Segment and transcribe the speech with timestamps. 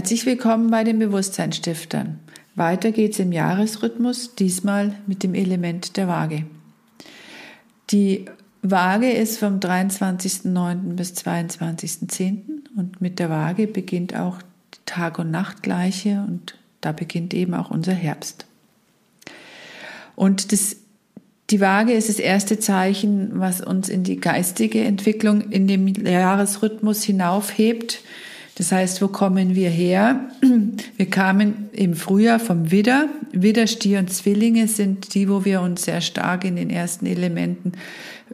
[0.00, 2.20] Herzlich willkommen bei den Bewusstseinsstiftern.
[2.54, 6.46] Weiter geht's im Jahresrhythmus, diesmal mit dem Element der Waage.
[7.90, 8.24] Die
[8.62, 10.94] Waage ist vom 23.09.
[10.94, 12.38] bis 22.10.
[12.78, 14.38] und mit der Waage beginnt auch
[14.72, 18.46] die Tag- und Nachtgleiche und da beginnt eben auch unser Herbst.
[20.16, 20.76] Und das,
[21.50, 27.02] die Waage ist das erste Zeichen, was uns in die geistige Entwicklung in dem Jahresrhythmus
[27.02, 28.02] hinaufhebt.
[28.60, 30.28] Das heißt, wo kommen wir her?
[30.98, 33.08] Wir kamen im Frühjahr vom Widder.
[33.32, 37.72] Widder, Stier und Zwillinge sind die, wo wir uns sehr stark in den ersten Elementen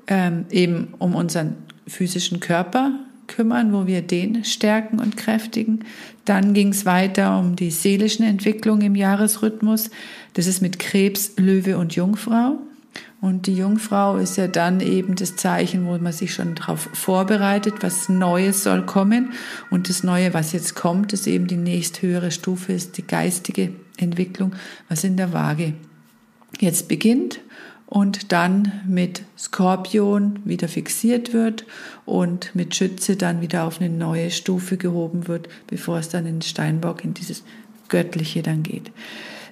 [0.08, 1.54] ähm, eben um unseren
[1.86, 5.84] physischen Körper kümmern, wo wir den stärken und kräftigen.
[6.24, 9.90] Dann ging es weiter um die seelischen Entwicklungen im Jahresrhythmus.
[10.34, 12.58] Das ist mit Krebs, Löwe und Jungfrau.
[13.20, 17.74] Und die Jungfrau ist ja dann eben das Zeichen, wo man sich schon darauf vorbereitet,
[17.80, 19.32] was Neues soll kommen.
[19.70, 24.54] Und das Neue, was jetzt kommt, ist eben die nächsthöhere Stufe, ist die geistige Entwicklung,
[24.88, 25.74] was in der Waage
[26.60, 27.40] jetzt beginnt
[27.86, 31.64] und dann mit Skorpion wieder fixiert wird
[32.04, 36.42] und mit Schütze dann wieder auf eine neue Stufe gehoben wird, bevor es dann in
[36.42, 37.44] Steinbock in dieses
[37.88, 38.90] Göttliche dann geht.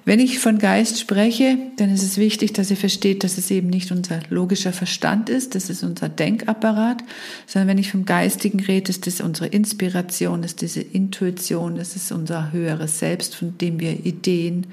[0.07, 3.69] Wenn ich von Geist spreche, dann ist es wichtig, dass ihr versteht, dass es eben
[3.69, 7.03] nicht unser logischer Verstand ist, das ist unser Denkapparat,
[7.47, 12.11] sondern wenn ich vom Geistigen rede, ist das unsere Inspiration, ist diese Intuition, das ist
[12.11, 14.67] unser höheres Selbst, von dem wir Ideen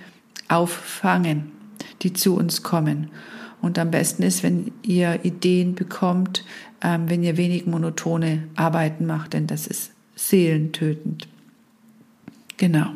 [0.49, 1.51] auffangen,
[2.03, 3.09] die zu uns kommen.
[3.63, 6.45] Und am besten ist, wenn ihr Ideen bekommt,
[6.83, 11.27] ähm, wenn ihr wenig monotone Arbeiten macht, denn das ist seelentötend.
[12.59, 12.89] Genau.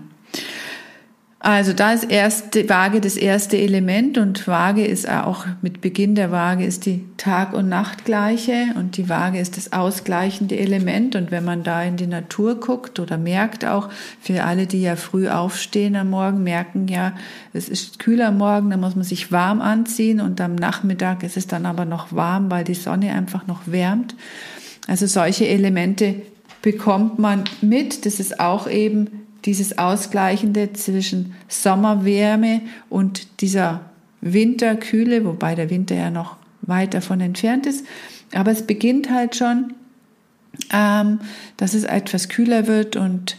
[1.47, 6.33] Also da ist erste Waage das erste Element und Waage ist auch mit Beginn der
[6.33, 11.45] Waage ist die Tag- und Nachtgleiche und die Waage ist das ausgleichende Element und wenn
[11.45, 13.91] man da in die Natur guckt oder merkt auch,
[14.21, 17.12] für alle, die ja früh aufstehen am Morgen, merken ja,
[17.53, 21.37] es ist kühler am Morgen, da muss man sich warm anziehen und am Nachmittag ist
[21.37, 24.17] es dann aber noch warm, weil die Sonne einfach noch wärmt.
[24.89, 26.23] Also solche Elemente
[26.61, 28.05] bekommt man mit.
[28.05, 33.81] Das ist auch eben dieses Ausgleichende zwischen Sommerwärme und dieser
[34.21, 37.87] Winterkühle, wobei der Winter ja noch weit davon entfernt ist.
[38.34, 39.75] Aber es beginnt halt schon,
[40.73, 41.21] ähm,
[41.57, 43.37] dass es etwas kühler wird und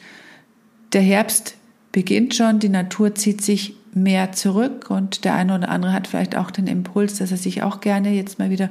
[0.93, 1.55] der Herbst
[1.91, 6.37] beginnt schon, die Natur zieht sich mehr zurück und der eine oder andere hat vielleicht
[6.37, 8.69] auch den Impuls, dass er sich auch gerne jetzt mal wieder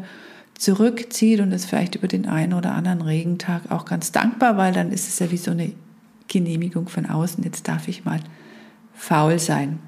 [0.56, 4.90] zurückzieht und ist vielleicht über den einen oder anderen Regentag auch ganz dankbar, weil dann
[4.90, 5.72] ist es ja wie so eine
[6.36, 8.20] Genehmigung von außen, jetzt darf ich mal
[8.94, 9.78] faul sein.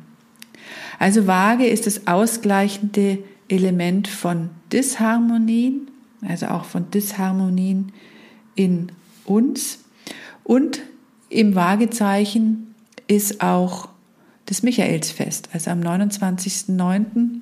[0.99, 5.91] Also Waage ist das ausgleichende Element von Disharmonien,
[6.27, 7.93] also auch von Disharmonien
[8.55, 8.91] in
[9.27, 9.85] uns.
[10.43, 10.81] Und
[11.29, 12.75] im Waagezeichen
[13.09, 13.91] ist auch
[14.47, 15.51] das Michaelsfest.
[15.53, 17.41] Also am 29.09.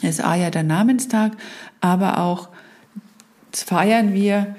[0.00, 1.32] ist Aja der Namenstag,
[1.82, 2.48] aber auch
[3.52, 4.56] feiern wir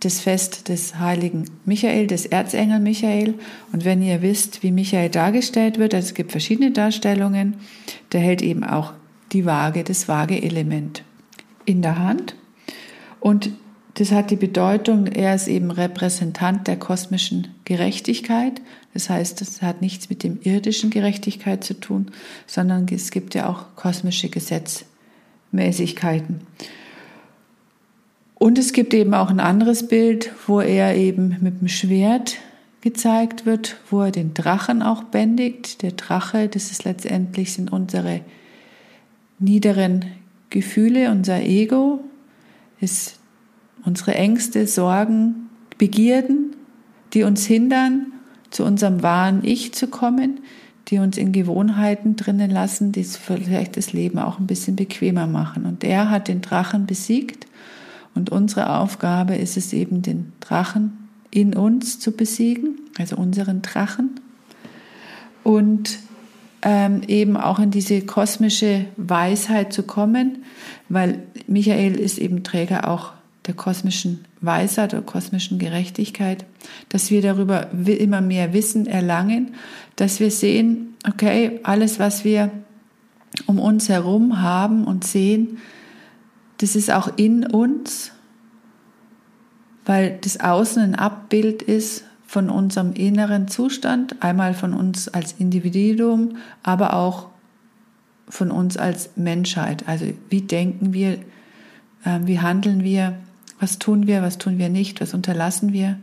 [0.00, 3.34] das Fest des heiligen Michael, des Erzengel Michael.
[3.72, 7.54] Und wenn ihr wisst, wie Michael dargestellt wird, also es gibt verschiedene Darstellungen,
[8.12, 8.92] der hält eben auch
[9.32, 11.02] die Waage, das Waageelement
[11.64, 12.36] in der Hand.
[13.20, 13.50] Und
[13.94, 18.60] das hat die Bedeutung, er ist eben Repräsentant der kosmischen Gerechtigkeit.
[18.92, 22.10] Das heißt, es hat nichts mit dem irdischen Gerechtigkeit zu tun,
[22.46, 26.42] sondern es gibt ja auch kosmische Gesetzmäßigkeiten.
[28.38, 32.36] Und es gibt eben auch ein anderes Bild, wo er eben mit dem Schwert
[32.82, 35.82] gezeigt wird, wo er den Drachen auch bändigt.
[35.82, 38.20] Der Drache, das ist letztendlich sind unsere
[39.38, 40.04] niederen
[40.50, 42.00] Gefühle, unser Ego,
[42.78, 43.18] ist
[43.84, 45.48] unsere Ängste, Sorgen,
[45.78, 46.54] Begierden,
[47.14, 48.12] die uns hindern,
[48.50, 50.40] zu unserem wahren Ich zu kommen,
[50.88, 55.64] die uns in Gewohnheiten drinnen lassen, die vielleicht das Leben auch ein bisschen bequemer machen.
[55.64, 57.45] Und er hat den Drachen besiegt
[58.16, 64.20] und unsere Aufgabe ist es eben, den Drachen in uns zu besiegen, also unseren Drachen.
[65.44, 65.98] Und
[66.62, 70.38] ähm, eben auch in diese kosmische Weisheit zu kommen,
[70.88, 73.12] weil Michael ist eben Träger auch
[73.46, 76.44] der kosmischen Weisheit der kosmischen Gerechtigkeit,
[76.88, 79.54] dass wir darüber immer mehr Wissen erlangen,
[79.96, 82.50] dass wir sehen, okay, alles, was wir
[83.46, 85.58] um uns herum haben und sehen,
[86.58, 88.12] das ist auch in uns,
[89.84, 96.36] weil das Außen ein Abbild ist von unserem inneren Zustand, einmal von uns als Individuum,
[96.62, 97.28] aber auch
[98.28, 99.84] von uns als Menschheit.
[99.86, 101.18] Also wie denken wir,
[102.04, 103.16] ähm, wie handeln wir,
[103.60, 105.98] was tun wir, was tun wir nicht, was unterlassen wir.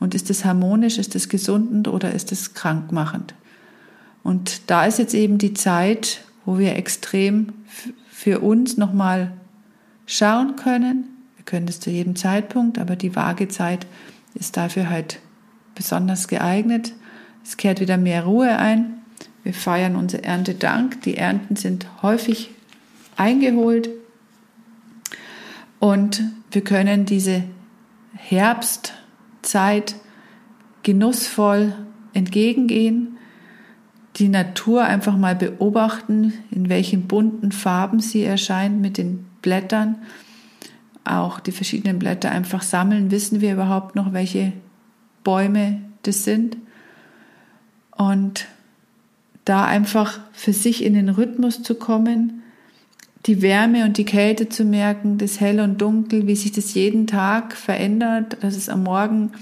[0.00, 3.34] Und ist es harmonisch, ist es gesundend oder ist es krankmachend?
[4.22, 7.52] Und da ist jetzt eben die Zeit, wo wir extrem
[8.10, 9.32] für uns nochmal
[10.08, 11.04] schauen können.
[11.36, 13.86] Wir können das zu jedem Zeitpunkt, aber die Waagezeit
[14.34, 15.20] ist dafür halt
[15.74, 16.94] besonders geeignet.
[17.44, 18.94] Es kehrt wieder mehr Ruhe ein.
[19.44, 21.02] Wir feiern unsere Erntedank.
[21.02, 22.50] Die Ernten sind häufig
[23.16, 23.90] eingeholt.
[25.78, 27.44] Und wir können diese
[28.14, 29.94] Herbstzeit
[30.82, 31.74] genussvoll
[32.14, 33.18] entgegengehen,
[34.16, 39.96] die Natur einfach mal beobachten, in welchen bunten Farben sie erscheint mit den Blättern,
[41.04, 43.10] auch die verschiedenen Blätter einfach sammeln.
[43.10, 44.52] Wissen wir überhaupt noch, welche
[45.24, 46.58] Bäume das sind?
[47.96, 48.44] Und
[49.46, 52.42] da einfach für sich in den Rhythmus zu kommen,
[53.24, 57.06] die Wärme und die Kälte zu merken, das Hell und Dunkel, wie sich das jeden
[57.06, 59.32] Tag verändert, dass es am Morgen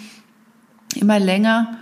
[0.94, 1.76] immer länger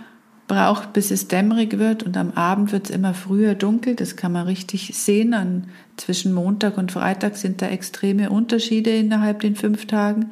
[0.47, 3.95] braucht, bis es dämmerig wird und am Abend wird es immer früher dunkel.
[3.95, 5.33] Das kann man richtig sehen.
[5.33, 5.65] An,
[5.97, 10.31] zwischen Montag und Freitag sind da extreme Unterschiede innerhalb den fünf Tagen.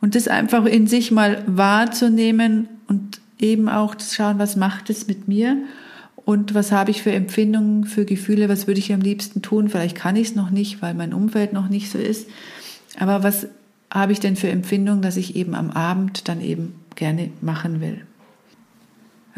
[0.00, 5.06] Und das einfach in sich mal wahrzunehmen und eben auch zu schauen, was macht es
[5.06, 5.56] mit mir
[6.24, 9.68] und was habe ich für Empfindungen, für Gefühle, was würde ich am liebsten tun.
[9.68, 12.28] Vielleicht kann ich es noch nicht, weil mein Umfeld noch nicht so ist.
[12.98, 13.48] Aber was
[13.92, 18.02] habe ich denn für Empfindungen, dass ich eben am Abend dann eben gerne machen will?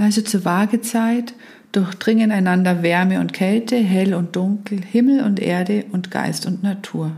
[0.03, 1.33] Also zur Waagezeit
[1.71, 7.13] durchdringen einander Wärme und Kälte, hell und dunkel, Himmel und Erde und Geist und Natur.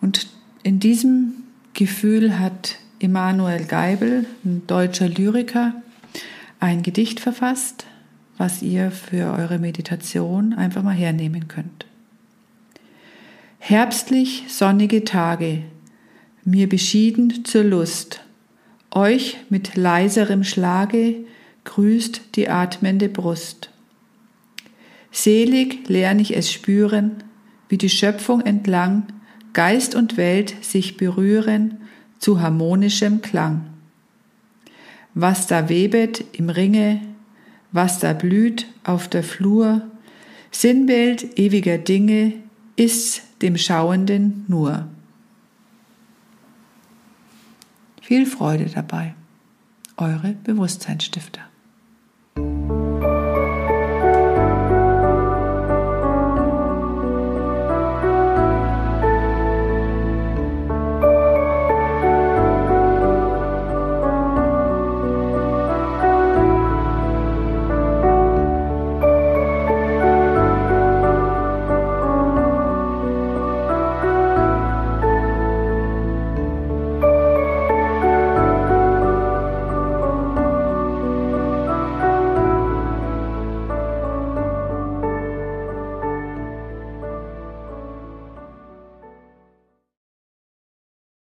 [0.00, 0.28] Und
[0.62, 1.32] in diesem
[1.74, 5.74] Gefühl hat Emanuel Geibel, ein deutscher Lyriker,
[6.60, 7.86] ein Gedicht verfasst,
[8.38, 11.86] was ihr für eure Meditation einfach mal hernehmen könnt.
[13.58, 15.64] Herbstlich sonnige Tage,
[16.44, 18.20] mir beschieden zur Lust,
[18.92, 21.24] euch mit leiserem Schlage
[21.64, 23.70] grüßt die atmende Brust.
[25.12, 27.22] Selig lern ich es spüren,
[27.68, 29.06] wie die Schöpfung entlang
[29.52, 31.78] Geist und Welt sich berühren
[32.18, 33.66] zu harmonischem Klang.
[35.14, 37.00] Was da webet im Ringe,
[37.72, 39.82] was da blüht auf der Flur,
[40.52, 42.34] Sinnbild ewiger Dinge
[42.76, 44.88] ist dem Schauenden nur.
[48.02, 49.14] Viel Freude dabei.
[49.96, 51.49] Eure Bewusstseinsstifter.